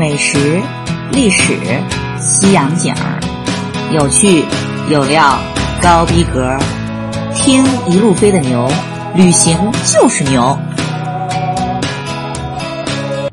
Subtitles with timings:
[0.00, 0.62] 美食、
[1.12, 1.52] 历史、
[2.16, 3.20] 西洋景儿，
[3.92, 4.42] 有趣
[4.90, 5.38] 有料，
[5.82, 6.56] 高逼格，
[7.34, 8.66] 听一路飞的牛，
[9.14, 10.58] 旅行就是牛。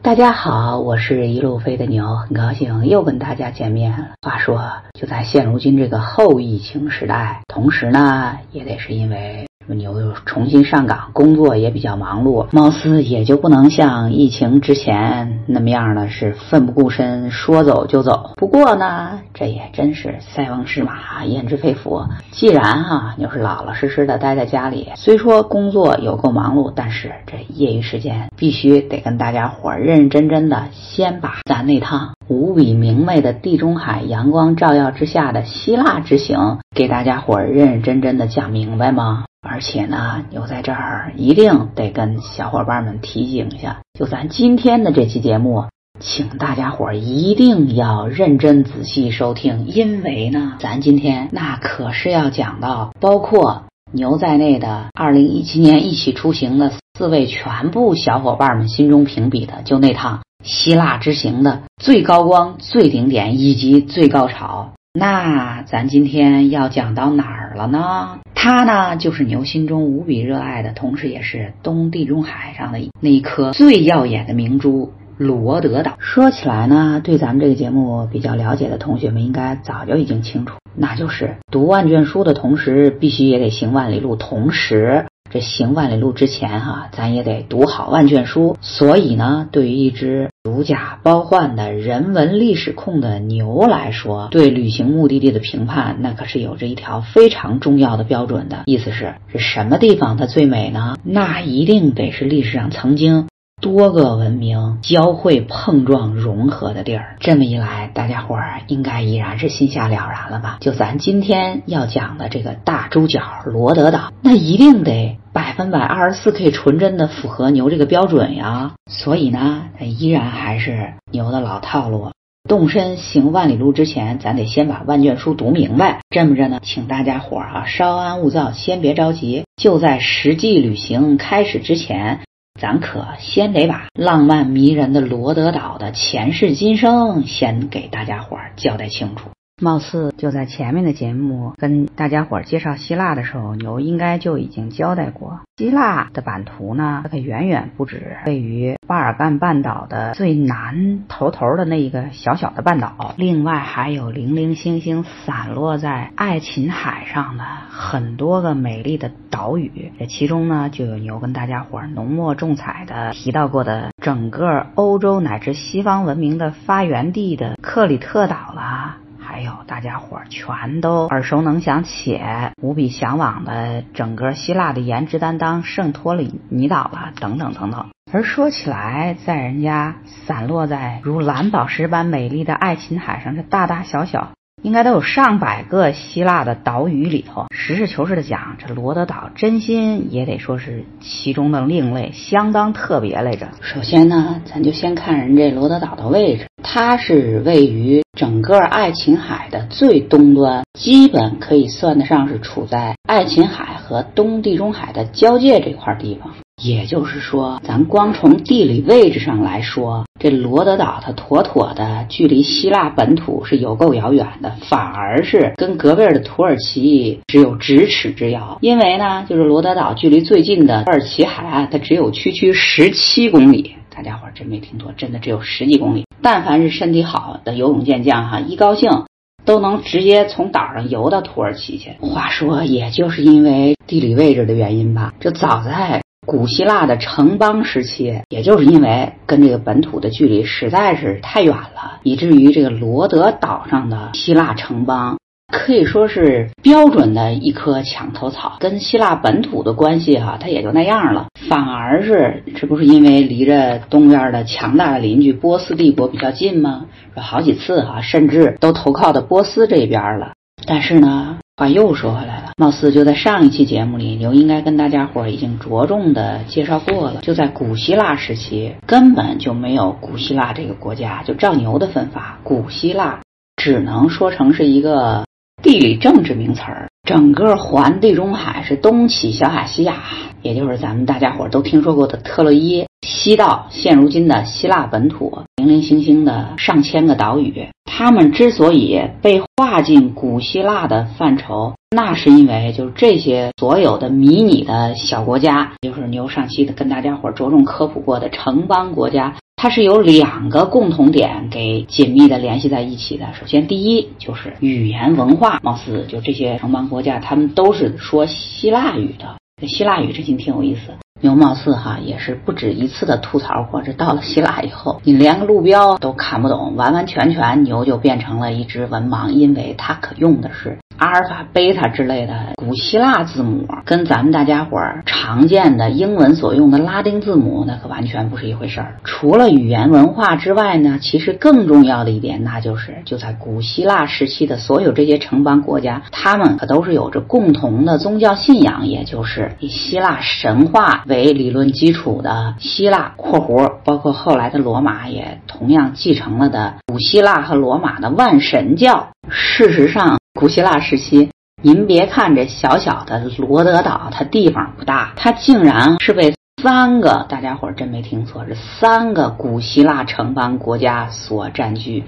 [0.02, 4.10] 大家好，我是一路飞的牛，很高兴又跟大家见面了。
[4.22, 9.47] 话说，就在现如今这个后疫情时代，同时呢，也得是因为。
[9.74, 18.32] 牛又重新上岗，工作也比较忙碌，貌似也就不能像疫情之前那么样的是奋不顾身，说走就走。
[18.38, 22.02] 不过呢，这也真是塞翁失马，焉知非福。
[22.32, 39.26] 既然哈牛是老老实实的待在家里，虽说工作有够忙碌，但是这业余时间必须得跟大家伙认认真真的先把咱那趟无比明媚的地中海阳光照耀之下的希腊之行给大家伙认认真真的讲明白吗？
[39.50, 45.66] 而且呢，牛在这儿一定得跟小伙伴们提醒一下，就咱今天的这期节目，
[46.00, 64.74] 请大家伙一定要认真仔细收听，因为呢，咱今天那可是要讲到包括牛在内的2017年一起出行的四位全部小伙伴们心中评比的，就那趟希腊之行的最高光、最顶点以及最高潮。
[65.00, 68.18] 那咱今天要讲到哪儿了呢？
[68.34, 75.98] 它呢，就是牛心中无比热爱的，同时也是东地中海上的那一颗最耀眼的明珠——罗德岛。
[76.00, 85.06] 说起来呢，对咱们这个节目比较了解的同学们，应该早就已经清楚，那就是读万卷书的同时，必须也得行万里路，同时。
[85.30, 88.58] 这行万里路之前，哈，咱也得读好万卷书。
[88.62, 98.64] 所以呢，对于一只如假包换的人文历史控的牛来说，对旅行目的地的评判，那可是有着一条非常重要的标准的。
[98.66, 100.98] 意思是，是什么地方它最美呢？
[101.04, 103.28] 那一定得是历史上曾经。
[103.60, 110.58] 多个文明交汇、碰撞、融合的地儿，这么一来，大家伙儿应该已然是心下了然了吧？
[110.62, 118.74] 就咱今天要讲的这个大猪脚罗德岛，那一定得百分百二十四 K 纯真的符合牛这个标准呀。
[118.92, 122.12] 所以呢，依然还是牛的老套路：
[122.48, 126.02] 动身行万里路之前，咱得先把万卷书读明白。
[126.12, 132.20] 这么着呢，请大家伙儿啊稍安勿躁，先别着急，就在实际旅行开始之前。
[132.58, 139.30] 咱可先得把浪漫迷人的罗德岛的前世今生先给大家伙儿交代清楚。
[139.60, 168.98] 貌似就在前面的节目跟大家伙介绍希腊的时候，牛应该就已经交代过，希腊的版图呢，它可远远不止位于巴尔干半岛的最南头头的那一个小小的半岛，另外还有零零星星散落在爱琴海上的很多个美丽的岛屿，这其中呢，就有牛跟大家伙浓墨重彩的提到过的整个欧洲乃至西方文明的发源地的克里特岛啦。
[169.38, 177.86] 哎呦大家伙儿全都耳熟能详且无比向往的整个希腊的颜值担当圣托里尼岛了，等等等等。
[178.12, 184.30] 而说起来，在人家散落在如蓝宝石般美丽的爱琴海上，这大大小小。
[184.64, 193.48] 应该都有上百个希腊的岛屿里头，实事求是的讲，这罗德岛真心也得说是其中的另类，相当特别来着。
[193.62, 206.34] 首先呢，咱就先看人这罗德岛的位置，它是位于整个爱琴海的最东端，基本可以算得上是处在爱琴海和东地中海的交界这块地方。
[206.64, 218.58] 也就是说，咱光从地理位置上来说，这罗德岛它妥妥的距离希腊本土是有够遥远的，反而是跟隔壁的土耳其只有咫尺之遥。
[218.62, 223.76] 因为呢，就是罗德岛距离最近的土耳其海岸，它只有区区十七公里。
[223.96, 226.06] 大家伙真没听错，真的只有十几公里。
[226.24, 229.06] 但凡是身体好的游泳健将哈，一高兴
[229.46, 231.92] 都能直接从岛上游到土耳其去。
[232.02, 236.02] 话说，也就是因为地理位置的原因吧，这早在。
[236.28, 245.18] 古希腊的城邦时期，也就是因为跟这个本土的距离实在是太远了，以至于这个罗德岛上的希腊城邦
[245.54, 251.28] 可以说是标准的一棵墙头草，跟希腊本土的关系哈，它也就那样了。
[251.48, 256.88] 反而是这不是因为离着东边的强大的邻居波斯帝国比较近吗？
[257.14, 260.34] 说好几次哈，甚至都投靠到波斯这边了。
[260.66, 261.38] 但是呢。
[261.60, 267.22] 话又说回来了，貌似就在上一期节目里，牛应该跟大家伙已经着重的介绍过了。
[267.24, 271.24] 就在古希腊时期，根本就没有古希腊这个国家。
[271.24, 273.22] 就照牛的分法，古希腊
[273.56, 275.26] 只能说成是一个
[275.64, 276.90] 地理政治名词儿。
[277.08, 280.04] 整个环地中海是东起小亚细亚，
[280.44, 285.40] 也就是咱们大家伙都听说过的特洛伊，西到现如今的希腊本土。
[285.56, 287.68] 零零星星的上千个岛屿。
[287.86, 299.36] 他们之所以被划进古希腊的范畴，那是因为就是这些所有的迷你的小国家，就是牛上期的跟大家伙着重科普过的城邦国家。
[299.56, 303.26] 它是有两个共同点给紧密的联系在一起的。
[303.34, 309.36] 首先，第一就是语言文化，貌似就这些城邦国家，他们都是说希腊语的。
[309.68, 310.94] 希腊语这挺挺有意思。
[311.20, 320.78] 牛貌似哈也是不止一次的吐槽过，这到了希腊以后，你连个路标都看不懂，完完全全牛就变成了一只文盲，因为它可用的是。
[320.98, 328.96] 阿尔法、贝塔之类的古希腊字母，跟咱们大家伙儿常见的英文所用的拉丁字母，那可完全不是一回事儿。
[329.04, 349.10] 除了语言文化之外呢，其实更重要的一点，那就是就在古希腊时期的所有这些城邦国家，他们可都是有着共同的宗教信仰，也就是以希腊神话为理论基础的希腊（括弧包括后来的罗马也同样继承了的古希腊和罗马的万神教）。
[349.30, 350.18] 事实上。
[350.38, 351.32] 古希腊时期，
[351.64, 362.04] 您别看这小小的罗德岛，它地方不大，它竟然是被三个大家伙真没听错，是三个古希腊城邦国家所占据，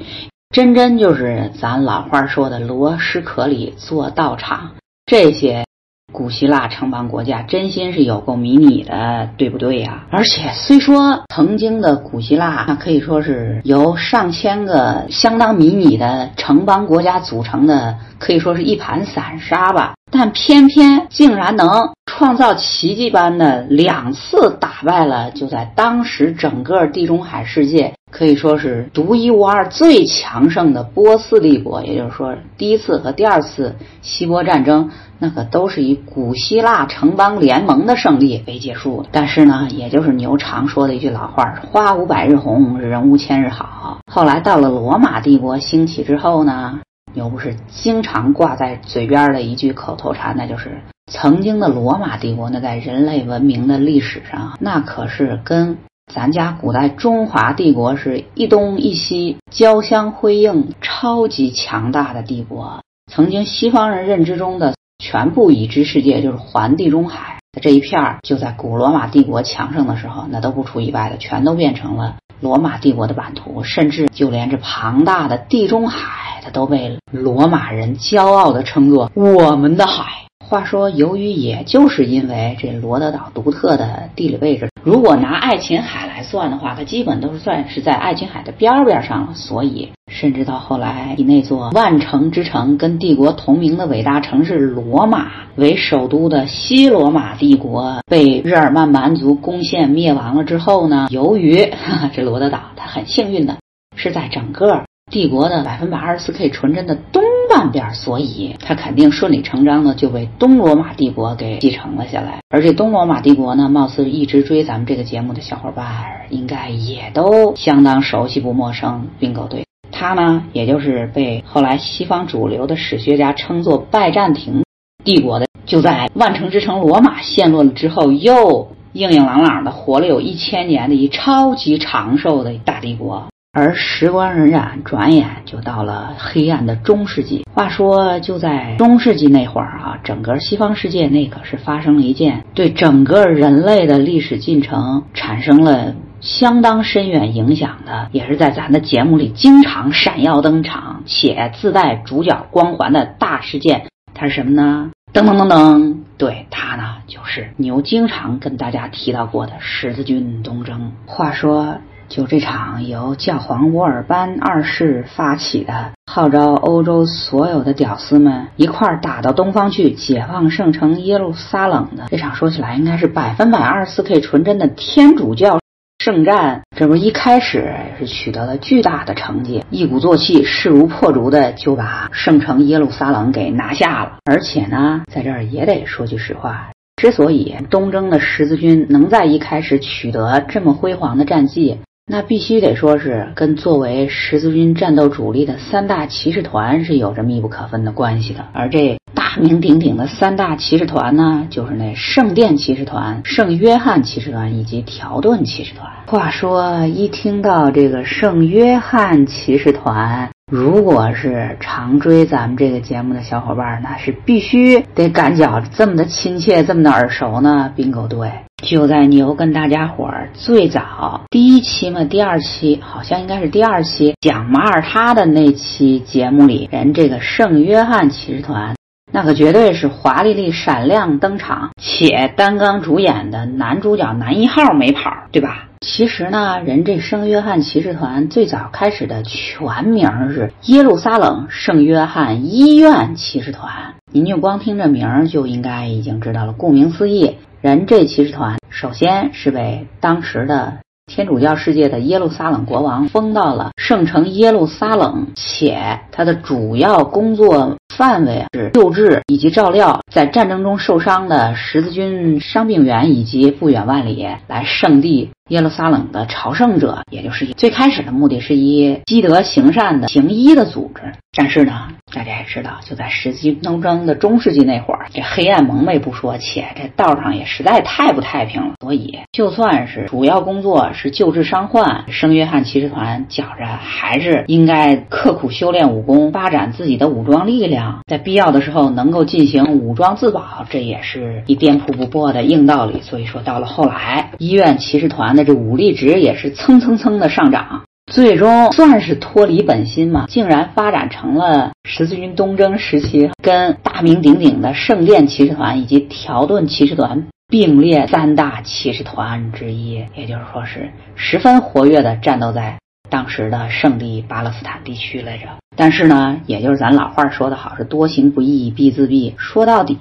[0.51, 4.75] 真真就是咱老话说的“罗斯壳里做道场”。
[5.09, 5.65] 这些。
[6.11, 10.03] 古希腊城邦国家真心是有够迷你的，对不对呀？
[10.09, 19.93] 而且虽说曾经的古希腊，那可以说是由上千个相当迷你的城邦国家组成的，可以说是一盘散沙吧。
[20.11, 31.83] 但偏偏竟然能创造奇迹般的两次打败了，就在当时整个地中海世界可以说是独一无二、最强盛的波斯帝国。
[31.83, 34.89] 也就是说，第一次和第二次希波战争，
[35.19, 39.09] 那可都是以古希腊城邦联盟的胜利为结束的。
[39.11, 46.79] 但是呢，也就是牛常说的一句老话：“花无百日红，人无千日好。”后来到了罗马帝国兴起之后呢？
[47.15, 50.79] 又不是经常挂在嘴边的一句口头禅，那就是
[51.11, 52.51] 曾经的罗马帝国。
[52.51, 55.75] 那在人类文明的历史上，那可是跟
[56.13, 62.79] 咱家古代中华帝国是一东一西交相辉映、超级强大的帝国。
[63.11, 76.41] 曾经西方人认知中的全部已知世界，就是环地中海的这一片儿，就在古罗马帝国强盛的时候，那都不出意外的，全都变成了罗马帝国的版图，甚至就连这庞大的地中海。
[76.41, 80.05] 它都被罗马人骄傲地称作“我们的海”。
[80.47, 89.33] 话说，由于也就是因为这罗德岛独特的地理位置，如果拿爱琴海来算的话，它基本都是算是在爱琴海的边边上了。
[89.33, 103.57] 所以，甚至到后来以那座万城之城、跟帝国同名的伟大城市罗马为首都的西罗马帝国被日耳曼蛮族攻陷灭亡了之后呢，由于哈哈这罗德岛，它很幸运的
[103.95, 104.83] 是在整个。
[105.11, 107.23] 帝国的百分百二十四 K 纯真的东
[107.59, 112.39] 半边，所以他肯定顺理成章的就被东罗马帝国给继承了下来。
[112.49, 115.85] 而这东罗马帝国呢，貌似一直追咱们这个节目的小伙伴
[116.29, 119.07] 应该也都相当熟悉不陌生。
[119.19, 124.63] 并狗队，他呢，也就是被后来西方主流的史学家称作拜占庭
[125.03, 133.27] 帝国的，就在万城之城罗马陷落了之后，又硬硬朗朗的活了有一千年的一超级长寿的大帝国。
[133.51, 137.47] 而时光荏苒，转眼就到了黑暗的中世纪。
[137.51, 153.87] 话说，就在中世纪那会儿啊，整个西方世界那可是发生了一件对整个人类的历史进程产生了相当深远影响的，也是在咱的节目里经常闪耀登场且自带主角光环的大事件。
[154.13, 154.91] 它是什么呢？
[155.11, 160.91] 噔噔噔噔，对它呢，就是牛经常跟大家提到过的十字军东征。
[161.07, 161.79] 话说。
[162.09, 175.59] 就这场由教皇沃尔班二世发起的，号召欧洲所有的屌丝们一块儿打到东方去解放圣城耶路撒冷的这场，说起来应该是百分百二十四 K 纯真的天主教
[176.03, 176.63] 圣战。
[176.75, 184.13] 这不一开始是取得了巨大的成绩，一鼓作气，势如破竹的就把圣城耶路撒冷给拿下了。
[184.25, 191.77] 而且呢，在这儿也得说句实话，之所以东征的十字军能在一开始取得这么辉煌的战绩，
[192.11, 198.43] 那必须得说是跟作为十字军战斗主力的三大骑士团是有着密不可分的关系的。
[198.51, 205.87] 而这大名鼎鼎的三大骑士团呢，就是那圣殿骑士团、圣约翰骑士团以及条顿骑士团。
[206.07, 217.71] 话说，一听到这个圣约翰骑士团，如果是常追咱们这个节目的小伙伴，那是必须得感觉这么的亲切，这么的耳熟呢。
[217.75, 218.31] 并狗对，
[218.63, 228.75] 就在牛跟大家伙儿最早第一期嘛，第二期好像应该是第二期讲马耳他的那期节目里，人这个圣约翰骑士团，
[229.13, 235.68] 那可绝对是华丽丽闪亮登场，且担纲主演的男主角男一号没跑，对吧？
[235.81, 243.71] 其实呢，人这圣约翰骑士团最早开始的全名是耶路撒冷圣约翰医院骑士团。
[244.11, 246.51] 您就光听这名儿就应该已经知道了。
[246.51, 265.29] 顾名思义，人这骑士团首先是被当时的天主教世界的耶路撒冷国王封到了圣城耶路撒冷，且他的主要工作范围是救治以及照料在战争中受伤的十字军伤病员，以及不远万里来圣地。
[265.49, 271.01] 耶路撒冷的朝圣者，也就是最开始的目的是以积德行善的行医的组织。
[271.35, 278.73] 但是呢，大家也知道，就在十字军东征的中世纪那会儿，这黑暗蒙昧不说，且这道上也实在太不太平了。
[278.79, 293.01] 所以，就算是主要工作是救治伤患，圣约翰骑士团觉着还是应该刻苦修炼武功，发展自己的武装力量，在必要的时候能够进行武装自保，这也是一颠扑不破的硬道理。
[293.01, 295.49] 所以说，到了后来，医院骑士团的。
[295.49, 312.77] 这武力值也是蹭蹭蹭的上涨，最终算是脱离本心嘛，竟然发展成了十字军东征时期跟大名鼎鼎的圣殿骑士团以及条顿骑士团并列三大骑士团之一，也就是说是十分活跃的战斗在。
[313.11, 319.33] 当时的圣地巴勒斯坦地区来着，但是呢，也就是咱老话说的好，是多行不义必自毙。
[319.35, 319.97] 说到底，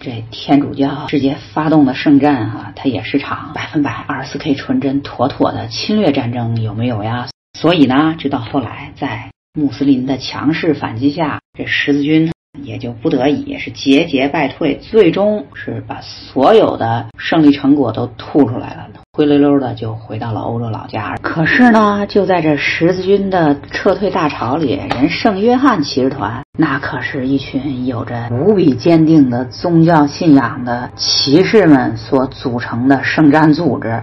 [0.00, 7.26] 这天主教直接发动的圣战啊，它也是场百分百二十四 K 纯真、妥妥的侵略战争，有没有呀？
[7.58, 12.30] 所以呢，直到后来，在穆斯林的强势反击下，这十字军。
[12.62, 21.16] 也就不得已是节节败退，最终是把所有的胜利成果都吐出来了，灰溜溜的就回到了欧洲老家。
[21.20, 34.02] 可是呢，就在这十字军的撤退大潮里，人圣约翰骑士团那可是一群有着无比坚定的宗教信仰的骑士们所组成的圣战组织。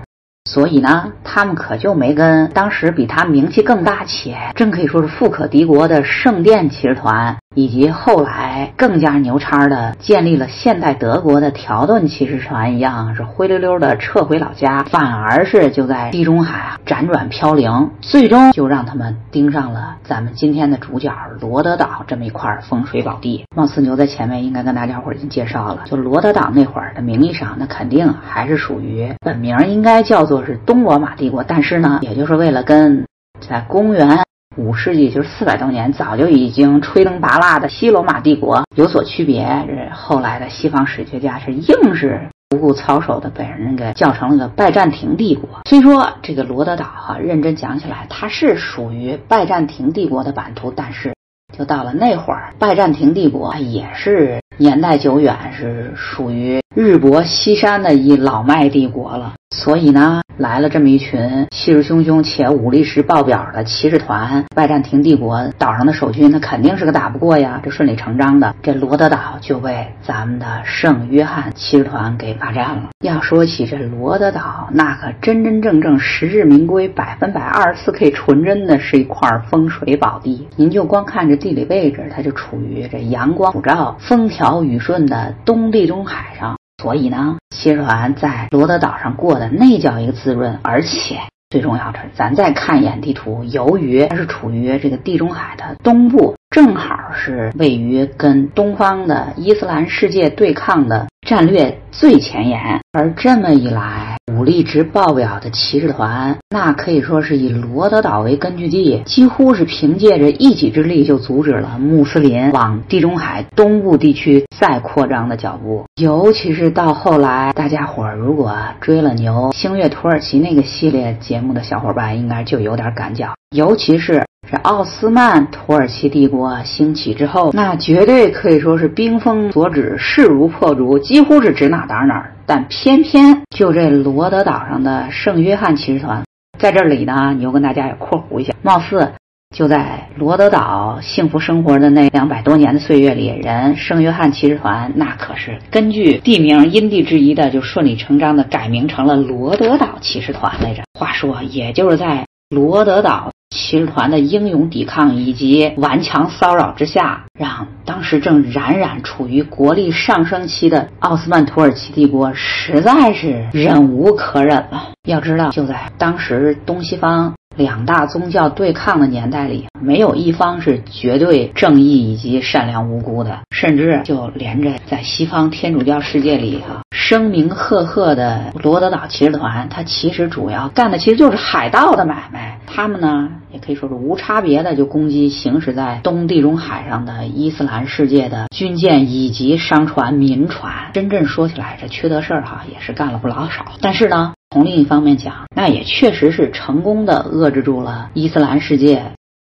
[0.54, 7.36] 所以呢，他们可就没跟当时比他名气更大且真可以说是富可敌国的圣殿骑士团。
[7.56, 23.46] 以及后来更加牛叉的建立了现代德国的条顿骑士团一样，是灰溜溜的撤回老家，反而是就在地中海辗转飘零，最终就让他们盯上了咱们今天的主角罗德岛这么一块风水宝地。
[23.56, 33.06] 貌似牛在前面应该跟大家伙已经介绍了，就罗德岛那会儿的名义上，那肯定还是属于本名应该叫做是东罗马帝国，但是呢，也就是为了跟
[33.40, 34.20] 在公元。
[34.56, 39.44] 五世纪就是四百多年，早就已经吹灯拔蜡的西罗马帝国有所区别。
[39.66, 45.62] 这后来的西方史学家是硬是不顾操守的，被人给叫成了个拜占庭帝国。
[45.68, 51.16] 虽说这个罗德岛哈，认真讲起来，它是属于拜占庭帝国的版图，但是
[51.58, 59.34] 就到了那会儿，拜占庭帝国也是年代久远，是属于日薄西山的一老迈帝国了。
[59.54, 60.20] 所以呢。
[60.38, 67.62] 来了这么一群气势汹汹且武力值爆表的骑士团，拜占庭帝国岛上的守军，那肯定是个打不过呀。
[67.64, 72.90] 这顺理成章的，这罗德岛就被咱们的圣约翰骑士团给霸占了。
[73.06, 80.48] 要说起这罗德岛，那可真真正正实至名归，百分百二十四 K 纯真的是一块风水宝地。
[80.56, 86.56] 您就光看这地理位置，它就处于这阳光普照、风调雨顺的东地中海上。
[86.84, 91.18] 所以呢，骑士团在罗德岛上过的那叫一个滋润，而且
[91.50, 104.16] 最重要的是，咱再看一眼地图，由于它是处于这个地中海的东部，正好是位于跟东方的伊斯兰世界对抗的战略最前沿，而这么一来。
[104.32, 115.84] 武力值爆表的骑士团，那可以说是以罗德岛为根据地，几乎是凭借着一己之力就阻止了穆斯林往地中海东部地区再扩张的脚步。
[116.00, 123.28] 尤其是到后来，大家伙儿如果追了牛星月土耳其那个系列节目的小伙伴，应该就有点感觉。
[123.54, 132.32] 尤其是这奥斯曼土耳其帝国兴起之后，那绝对可以说是兵锋所指，势如破竹，几乎是指哪打哪。
[132.46, 136.24] 但偏偏就这罗德岛上的圣约翰骑士团，
[136.60, 139.14] 在这里呢，你又跟大家也括弧一下，貌似
[139.56, 150.84] 就在罗德岛幸福生活的那两百多年的岁月里，人圣约翰骑士团那可是根据地名因地制宜的，就顺理成章的改名成了罗德岛骑士团来着。
[151.00, 153.32] 话说，也就是在罗德岛。
[153.54, 164.90] 骑士团的英勇抵抗以及顽强骚扰之下，让当时正冉冉处于国力上升期的奥斯曼土耳其帝国实在是忍无可忍了。
[165.08, 167.36] 要知道，就在当时东西方。
[167.56, 182.60] 两大宗教对抗的年代里，没有一方是绝对正义以及善良无辜的，甚至就连着在西方天主教世界里哈，声名赫赫的罗德岛骑士团，它其实主要干的其实就是海盗的买卖。
[182.66, 190.74] 他们呢，也可以说是无差别的就攻击行驶在东地中海上的伊斯兰世界的军舰以及商船、民船。
[190.92, 193.66] 真正说起来，这缺德事儿哈，也是干了不老少。
[193.80, 194.34] 但是呢。
[194.54, 199.04] 从另一方面讲，那也确实是成功的遏制住了伊斯兰世界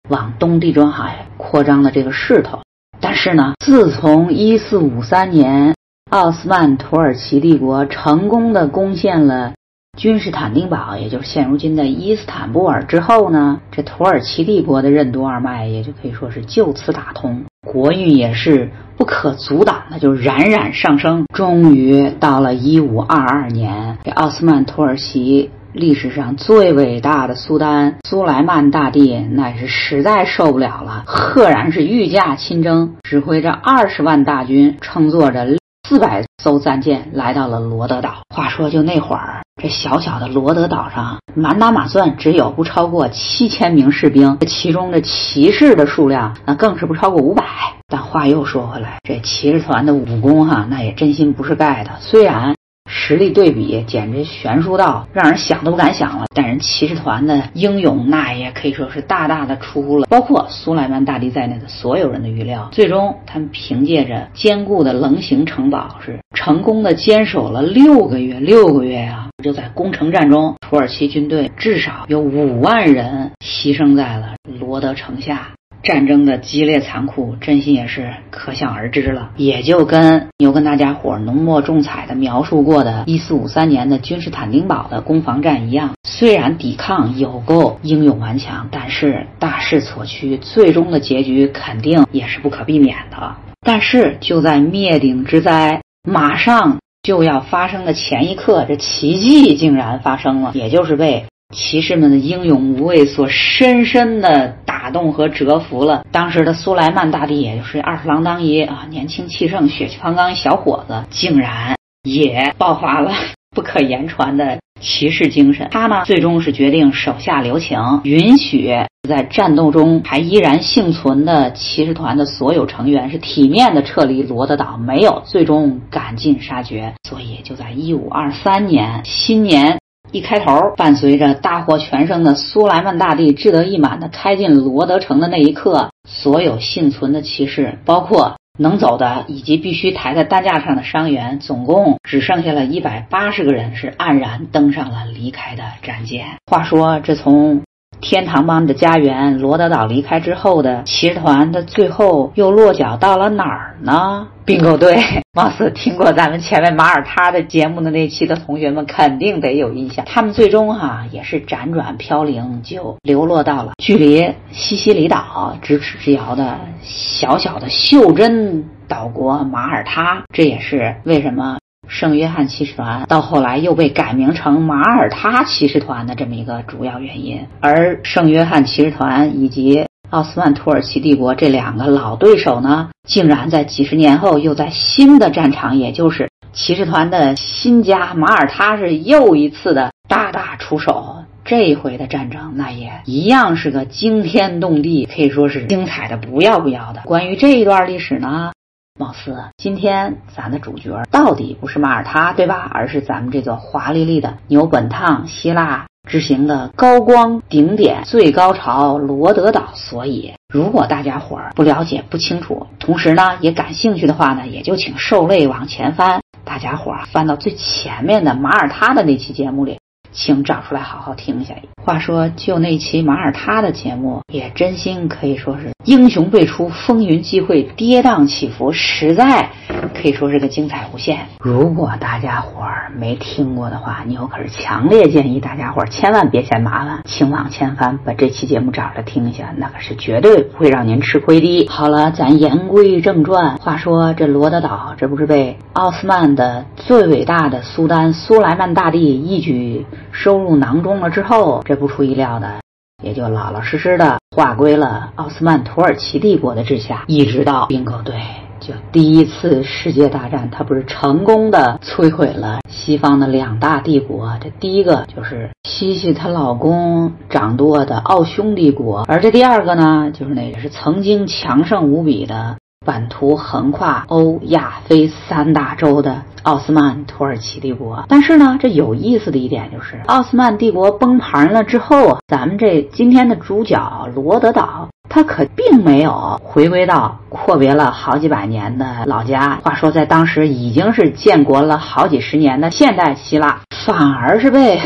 [0.08, 2.58] 往东地中海扩张的这个势头。
[3.00, 5.76] 但是呢，自从一四五三年
[6.10, 9.52] 奥斯曼土耳其帝国成功的攻陷了
[9.96, 17.44] 君士坦丁堡，也就是现如今的伊斯坦布尔之后呢，这土耳其帝国的任督二脉也就可以说是就此打通。
[17.66, 21.26] 国运也是不可阻挡的，就冉冉上升。
[21.34, 35.46] 终于到了一五二二年，奥斯曼土耳其历史上最伟大的苏丹苏莱曼大帝，那是实在受不了了，赫然是御驾亲征，指挥着二十万大军，乘坐着
[35.88, 38.22] 四百艘战舰，来到了罗德岛。
[38.34, 39.35] 话说，就那会儿。
[39.62, 47.42] 这小小的罗德岛上，满打满算只有不超过七千名士兵，这其中的骑士的数量那更是不超过五百。
[47.88, 51.90] 但话又说回来，这骑士团的武功哈，那也真心不是盖的。
[52.00, 52.55] 虽然。
[52.86, 62.68] 实力对比简直悬殊到让人想都不敢想了，但人骑士团的英勇那也可以说是大大的出乎了包括苏莱曼大帝在内的所有人的预料。
[62.72, 68.38] 最终，他们凭借着坚固的棱形城堡，是成功的坚守了六个月。
[68.38, 75.48] 六个月啊，就在攻城战中，土耳其军队至少有五万人牺牲在了罗德城下。
[75.86, 79.30] 战争的激烈残酷，真心也是可想而知了。
[79.36, 93.36] 也就跟牛跟大家伙浓墨重彩的描述过的1453年的君士坦丁堡的攻防战一样，虽然抵抗有够英勇顽强，但是大势所趋，最终的结局肯定也是不可避免的。
[93.60, 104.56] 但是就在灭顶之灾马上就要发生的前一刻，这奇迹竟然发生了，也就是被骑士们的英勇无畏所深深的。
[104.76, 113.12] 打动和折服了当时的苏莱曼大帝，也就是二十郎当一啊，年轻气盛、血气方刚一小伙子，竟然也爆发了
[113.56, 115.66] 不可言传的骑士精神。
[115.72, 118.72] 他呢，最终是决定手下留情，允许
[119.08, 126.94] 在战斗中还依然幸存的骑士团的所有成员是体面的撤离罗德岛，没有最终赶尽杀绝。
[127.08, 129.78] 所以就在一五二三年新年。
[130.12, 146.24] 一开头，伴随着大获全胜的苏莱曼大帝志得意满的开进罗德城的那一刻，所有幸存的骑士，包括能走的以及必须抬在担架上的伤员，总共只剩下了一百八十个人，是黯然登上了离开的战舰。
[146.50, 147.62] 话说，这从
[148.00, 154.28] 天堂般的家园罗德岛离开之后的骑士团，的最后又落脚到了哪儿呢？
[154.44, 154.96] 并购队，
[155.32, 160.04] 貌似听过咱们前面马耳他的节目的那期的同学们肯定得有印象。
[160.04, 170.22] 他们最终哈也是辗转飘零，就流落到了距离西西里岛咫尺之遥的小小的袖珍岛国马耳他。
[170.32, 171.56] 这也是为什么。
[171.86, 191.16] 圣约翰骑士团到后来又被改名成马耳他骑士团的这么一个主要原因，而圣约翰骑士团以及奥斯曼土耳其帝国这两个老对手呢，竟然在几十年后又在新的战场，也就是骑士团的新家马耳他，是又一次的大打出手。
[191.44, 197.02] 这回的战争那也一样是个惊天动地，可以说是精彩的不要不要的。
[197.04, 198.50] 关于这一段历史呢？
[198.98, 202.70] 貌似今天咱的主角到底不是马耳他，对吧？
[202.72, 209.68] 而是咱们这座华丽丽的牛本烫希腊之行的高光顶点最高潮罗德岛。
[209.74, 219.78] 所以，如果大家伙儿不了解、不清楚，同时呢也感兴趣的话呢，也就请受累往前翻，大家伙儿翻到最前面的马耳他的那期节目里。
[220.12, 221.54] 请找出来好好听一下。
[221.84, 229.48] 话说，就那期马耳他的节目，也真心可以说是英雄辈出，风云际会，跌宕起伏，实在
[229.94, 231.20] 可以说是个精彩无限。
[231.38, 241.68] 如果大家伙儿没听过的话，牛可是强烈建议大家伙儿千万别嫌麻烦，请往前翻，把这期节目找着听一下，那可是绝对不会让您吃亏的。
[241.68, 243.56] 好了，咱言归正传。
[243.58, 249.86] 话说这罗德岛，这不是被奥斯曼的最伟大的苏丹苏莱曼大帝一举。
[250.10, 252.54] 收入囊中了之后，这不出意料的，
[253.02, 258.14] 也就老老实实的划归了奥斯曼土耳其帝国的治下，一直到并购队。
[258.58, 264.32] 就第一次世界大战，它不是成功的摧毁了西方的两大帝国。
[264.40, 272.56] 这第一个就是西西她老公掌舵的奥匈帝国，而这第二个呢，就是那个是曾经强盛无比的。
[272.86, 289.58] 版图横跨欧亚非三大洲的奥斯曼土耳其帝国，但是呢，这有意思的一点就是，奥斯曼帝国崩盘了之后啊，咱们这今天的主角罗德岛，他可并没有回归到阔别了好几百年的老家。
[289.64, 294.80] 话说，在当时已经是建国了好几十年的现代希腊，反而是被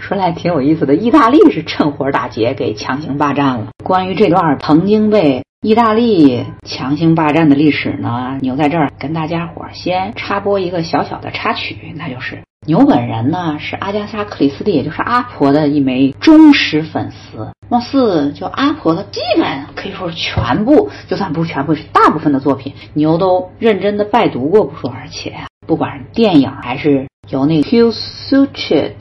[0.00, 3.66] 说来挺有意思的，意大利是趁火打劫给强行霸占了。
[3.84, 5.44] 关于这段曾经被。
[5.64, 8.36] 意大利强行霸占的历史呢？
[8.42, 17.48] 牛在这儿跟大家伙儿先插播一个小小的插曲，那就是牛本人呢是阿加莎·克里斯蒂，也就是阿婆的一枚忠实粉丝。
[17.70, 25.34] 貌似就阿婆的基本可以说是全部，就算不是全部，是大部分的作品，牛都认真的拜读过不说，而且
[25.66, 28.92] 不管是电影还是由那个 Hugh Suchet。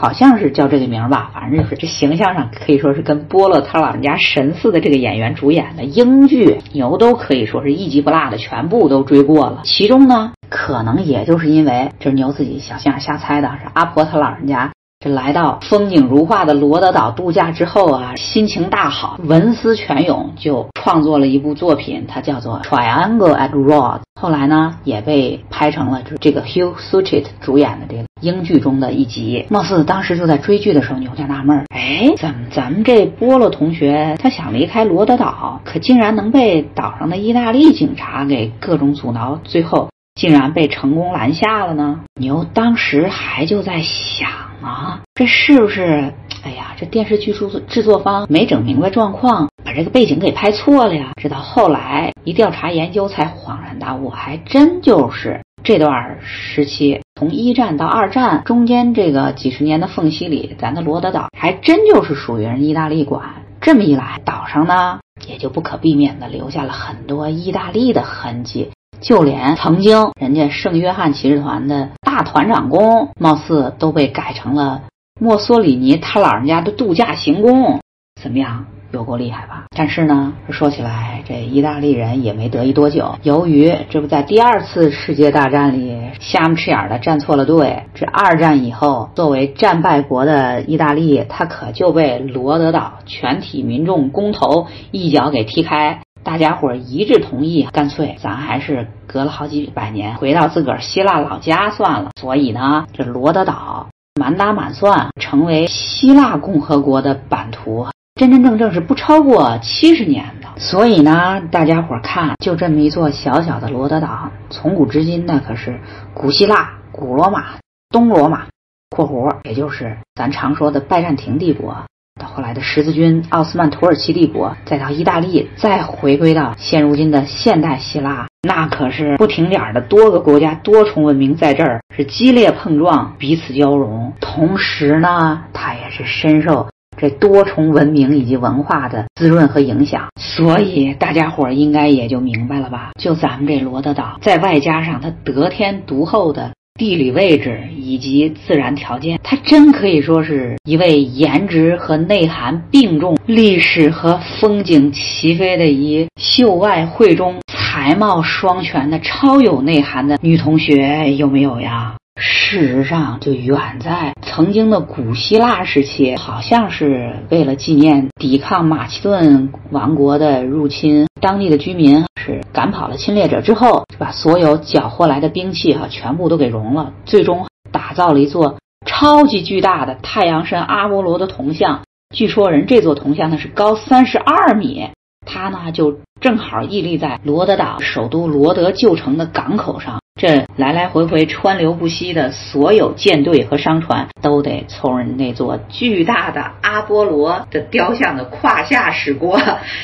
[0.00, 9.62] 好像是叫这个名儿吧，反正就是这形象上可以说是跟波洛他老人家神似的这个演员主演的英剧，牛都可以说是一集不落的全部都追过了。
[9.64, 14.70] 其中呢，可能也就是因为这是牛自己小心眼瞎猜的，是阿婆他老人家。
[15.00, 23.98] 这来到风景如画的罗德岛度假之后啊，心情大好，文思泉涌，就创作了一部作品，它叫做《Triangle at Rod》。
[24.20, 29.46] 后来呢，也被拍成了就是这个 Hugh Suchet 主演的这个英剧中的一集。
[29.50, 42.00] 貌似当时就在追剧的时候，你有点纳闷儿，哎，怎么咱们这波洛同学他想离开罗德岛，可竟然能被岛上的意大利警察给各种阻挠，最后竟然被成功拦下了呢？
[42.20, 44.28] 牛当时还就在想。
[44.60, 46.12] 啊，这是不是？
[46.44, 51.12] 哎呀，这电视剧制作制作方没整明白状况，把这个背景给拍错了呀！
[51.20, 63.22] 直到后来一调查研究，才恍然大悟，还真就是这段时期，从一战到二战中间这个几十年的缝隙里，咱的罗德岛还真就是属于人意大利管。
[63.60, 68.70] 这么一来，岛上呢也就不可避免的留下了很多意大利的痕迹。
[69.00, 74.82] 就连曾经人家圣约翰骑士团的大团长宫，貌似都被改成了
[75.20, 77.80] 墨索里尼他老人家的度假行宫，
[78.20, 78.66] 怎么样？
[78.90, 79.66] 有够厉害吧？
[79.76, 83.16] 但是呢，说起来，这意大利人也没得意多久。
[83.22, 96.00] 由于这不在第二次世界大战里瞎么吃眼的站错了队，这二战以后，作为战败国的意大利，他可就被罗德岛全体民众公投一脚给踢开。
[96.22, 102.10] 大家伙一致同意，干脆咱还是隔了好几百年回到自个儿希腊老家算了。
[102.20, 110.48] 所以呢，这罗德岛满打满算成为希腊共和国的版图，真真正正是不超过七十年的。
[110.60, 115.80] 所以呢，大家伙看，就这么一座小小的罗德岛，从古至今那可是
[116.12, 117.58] 古希腊、古罗马、
[117.90, 118.46] 东罗马
[118.90, 121.84] （括弧），也就是咱常说的拜占庭帝国。
[122.18, 134.12] 到后来的十字军、奥斯曼土耳其帝国，再到意大利，再回归到现如今的现代希腊，那可是不停点儿的多个国家、多重文明在这儿是激烈碰撞、彼此交融。
[134.20, 140.08] 同时呢，它也是深受这多重文明以及文化的滋润和影响。
[140.16, 142.90] 所以大家伙儿应该也就明白了吧？
[143.00, 146.50] 就咱们这罗德岛，再外加上它得天独厚的。
[146.78, 161.96] 地理位置以及自然条件，它真可以说是一位颜值和内涵并重、历史和风景齐飞的一秀外慧中、才貌双全的超有内涵的女同学，有没有呀？
[162.20, 181.82] 事实上，就远在曾经的古希腊时期，好像是为了纪念抵抗马其顿王国的入侵，当地的居民是赶跑了侵略者之后，把所有缴获来的兵器哈全部都给熔了，最终打造了一座超级巨大的太阳神阿波罗的铜像。
[182.12, 184.88] 据说人这座铜像呢是高三十二米，
[185.24, 190.00] 它呢就正好屹立在罗德岛首都罗德旧城的港口上。
[190.18, 199.38] 这来来回回川流不息的所有舰队和商船，都得从那座巨大的阿波罗的雕像的胯下驶过。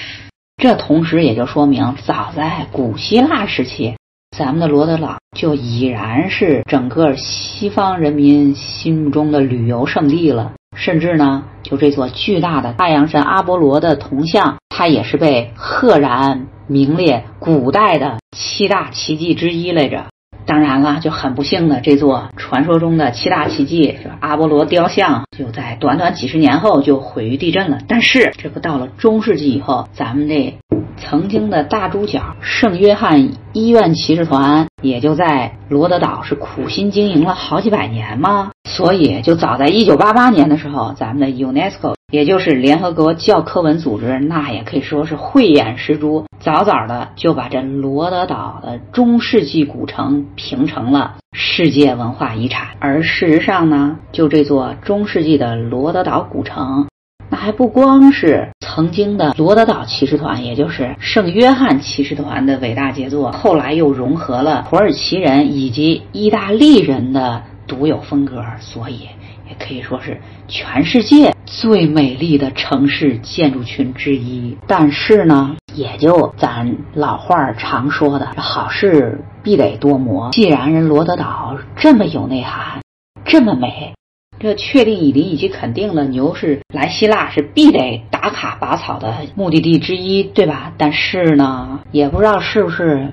[0.61, 3.95] 这同时也就说明，早在古希腊时期，
[4.37, 10.55] 咱们的罗德岛就已然是整个西方人民心目中的旅游胜地了。
[10.77, 20.07] 甚至呢，就这座巨大的太阳神阿波罗的铜像，它也是被赫然名列古代的七大奇迹之一来着。
[20.47, 27.79] 当然了，就很不幸的，这座传说中的七大奇迹阿波罗雕像，就在短短几十年后就毁于地震了。
[27.89, 30.55] 但是，这不到了中世纪以后，咱们这
[30.97, 38.53] 曾经的大主角圣约翰医院骑士团，也就在罗德岛是苦心经营了好几百年吗？
[38.75, 41.95] 所以，就早在一九八八年的时候，咱们的 UNESCO。
[42.11, 52.69] 也就是联合国教科文组织，那也可以说是慧眼识珠，早早的就把这罗德岛的中世纪古城评成了世界文化遗产。
[52.81, 56.87] 而事实上呢，就这座中世纪的罗德岛古城，
[57.31, 69.09] 那还不光是曾经的罗德岛骑士团，也就是圣约翰骑士团的伟大杰作，后来又融合了土耳其人以及意大利人的独有风格，所以。
[69.47, 74.57] 也可以说是全世界最美丽的城市建筑群之一。
[74.67, 80.31] 但是呢，也就咱老话常说的“好事必得多磨”。
[80.33, 82.81] 既然人罗德岛这么有内涵，
[83.27, 83.93] 这么美，
[84.41, 90.73] 这确定已经以及肯定了牛是来希腊是必得打卡拔草的目的地之一，对吧？
[90.79, 93.13] 但是呢，也不知道是不是。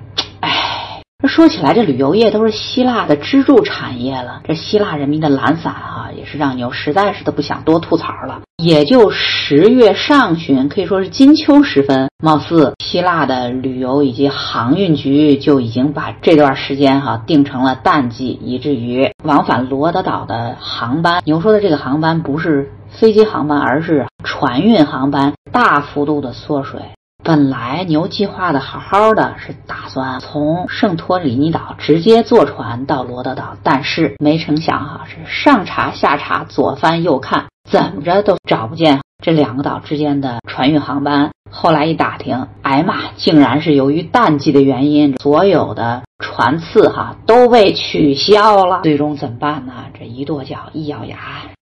[1.28, 4.42] 说起来，这旅游业都是希腊的支柱产业了。
[4.44, 8.42] 这希腊人民的懒散啊，也是让牛实在是都不想多吐槽了。
[8.58, 26.82] 也就十月上旬，可以说是金秋时分，貌似希腊的旅游以及航运局就已经把这段时间哈定成了淡季，以至于往返罗德岛的航班，牛说的这个航班不是飞机航班，而是船运航班，大幅度的缩水。
[27.24, 41.30] 本来牛计划的好好的，是打算从圣托里尼岛直接坐船到罗德岛，但是没成想哈，是上查下查，左翻右看，怎么着都找不见这两个岛之间的船运航班。
[41.52, 48.82] 后来一打听，哎妈，竟然是由于淡季的原因，所有的船次哈都被取消了。
[48.82, 49.74] 最终怎么办呢？
[50.00, 51.18] 这一跺脚，一咬牙，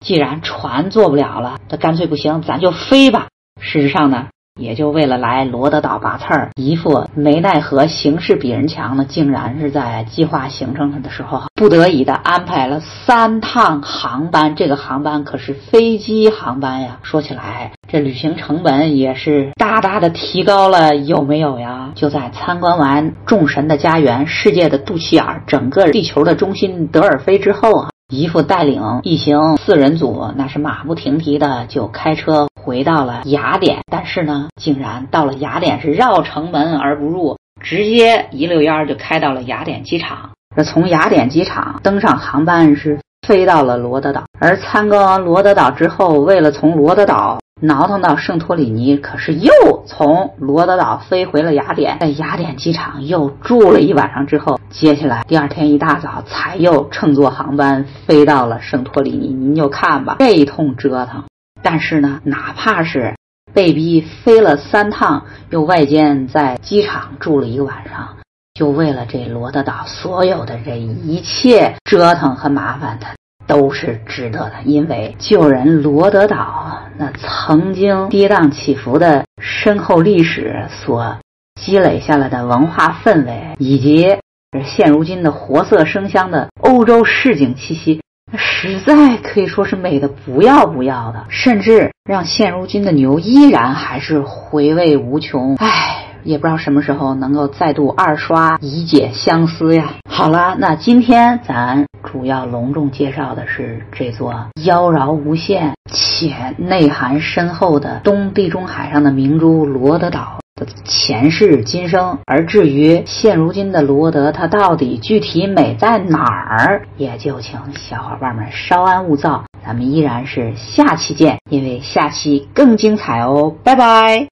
[0.05, 3.27] 既然船坐不了了，那干脆不行，咱就飞吧。
[3.61, 4.27] 事实上呢？
[4.59, 14.57] 也就为了来罗德岛拔刺儿，一副没奈何形势比人强呢，竟然是在计划行程的时候，不得已的安排了三趟航班。
[14.57, 16.99] 这个航班可是飞机航班呀！
[17.03, 21.93] 说起来，这旅行成本也是大大的提高了，有没有呀？
[21.95, 27.89] 就在参观完众神的家园、世界的肚脐眼、整个地球的中心德尔菲之后啊。
[28.11, 40.29] 姨父带领一行四人组，那是马不停蹄的就开车回到了雅典，但是呢，竟然到了雅典是绕城门而不入，直接一溜烟儿就开到了雅典机场。
[40.55, 47.39] 这从雅典机场登上航班是飞到了罗德岛，而参观完罗德岛之后，为了从罗德岛。
[47.61, 49.51] 挠腾到圣托里尼，可是又
[49.85, 59.35] 从罗德岛飞回了雅典，在雅典机场又住了一晚上之后，接下来第二天一大早才又乘坐航班飞到了圣托里尼。
[59.35, 61.25] 您就看吧，这一通折腾。
[61.63, 63.15] 但是呢，哪怕是
[63.53, 68.17] 被逼飞了三趟，又外间在机场住了一个晚上，
[68.55, 73.11] 就为了这罗德岛所有的这一切折腾和麻烦，他。
[73.47, 81.17] 都是值得的，因为救人罗德岛那曾经跌宕起伏的深厚历史所
[81.59, 84.19] 积累下来的文化氛围，以及
[84.67, 88.03] 现如今的活色生香的欧洲市井气息，
[88.37, 95.57] 实在可以说是美的不要不要的，甚至让现如今的牛依然还是回味无穷。
[95.57, 96.08] 唉。
[96.29, 99.95] 也不知道什么时候能够再度二刷，以解相思呀。
[100.11, 112.19] 好了，那今天咱主要隆重介绍的是这座妖娆无限且内涵深厚的东地中海上的明珠罗德岛的前世今生。
[112.27, 123.55] 而至于现如今的罗德，它到底具体美在哪儿，也就请小伙伴们稍安勿躁，咱们依然是下期见，因为下期更精彩哦。
[123.65, 124.27] 拜拜。